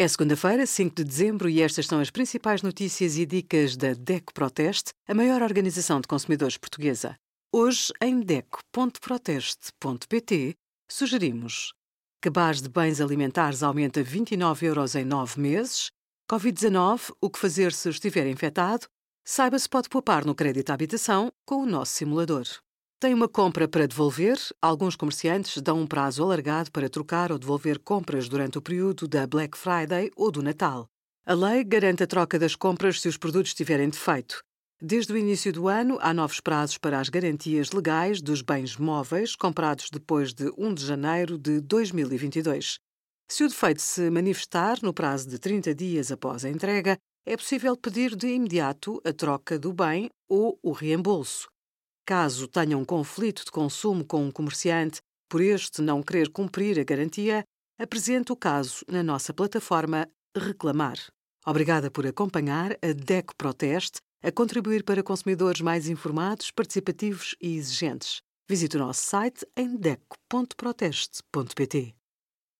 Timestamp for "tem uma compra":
23.00-23.68